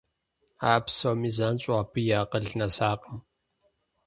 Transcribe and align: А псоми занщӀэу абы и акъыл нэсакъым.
А 0.71 0.73
псоми 0.85 1.29
занщӀэу 1.37 1.77
абы 1.81 1.99
и 2.11 2.13
акъыл 2.21 2.47
нэсакъым. 2.57 3.17